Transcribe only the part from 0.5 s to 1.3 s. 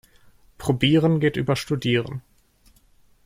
Probieren